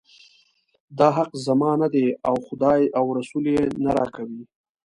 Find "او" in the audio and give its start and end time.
2.27-2.35, 2.97-3.05